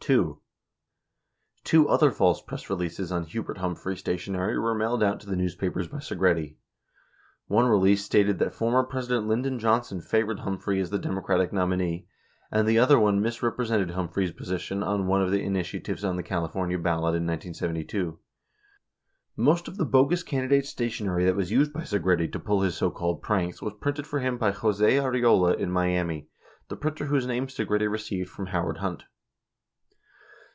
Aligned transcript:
86 0.00 0.16
2. 0.16 0.42
Two 1.64 1.88
other 1.90 2.10
false 2.10 2.40
press 2.40 2.70
releases 2.70 3.12
on 3.12 3.24
Hubert 3.24 3.58
Humphrey 3.58 3.94
stationery 3.94 4.58
were 4.58 4.74
mailed 4.74 5.02
out 5.02 5.20
to 5.20 5.26
the 5.28 5.36
newspapers 5.36 5.86
by 5.86 5.98
Segretti. 5.98 6.56
One 7.46 7.66
release 7.66 8.04
stated 8.06 8.38
that 8.38 8.54
former 8.54 8.84
President 8.84 9.26
Lyndon 9.26 9.58
Johnson 9.58 10.00
favored 10.00 10.38
Humphrey 10.38 10.80
as 10.80 10.88
the 10.88 10.98
Demo 10.98 11.20
cratic 11.20 11.52
nominee, 11.52 12.06
and 12.50 12.66
the 12.66 12.78
other 12.78 12.98
one 12.98 13.20
misrepresented 13.20 13.90
Humphrey's 13.90 14.32
posi 14.32 14.58
tion 14.58 14.82
on 14.82 15.08
one 15.08 15.20
of 15.20 15.30
the 15.30 15.42
initiatives 15.42 16.04
on 16.04 16.16
the 16.16 16.22
California 16.22 16.78
ballot 16.78 17.14
in 17.14 17.26
1972. 17.26 17.98
87 17.98 18.18
Most 19.36 19.68
of 19.68 19.76
the 19.76 19.84
bogus 19.84 20.22
candidates' 20.22 20.70
stationery 20.70 21.26
that 21.26 21.36
was 21.36 21.50
used 21.50 21.74
by 21.74 21.82
Segretti 21.82 22.32
to 22.32 22.40
pull 22.40 22.62
his 22.62 22.74
so 22.74 22.90
called 22.90 23.20
pranks 23.20 23.60
was 23.60 23.74
printed 23.78 24.06
for 24.06 24.20
him 24.20 24.38
by 24.38 24.52
Jose 24.52 24.90
Arriola 24.96 25.58
in 25.58 25.70
Miami, 25.70 26.30
the 26.68 26.76
printer 26.76 27.06
whose 27.06 27.26
name 27.26 27.46
Segretti 27.46 27.90
received 27.90 28.30
from 28.30 28.46
Howard 28.46 28.78
Hunt. 28.78 29.04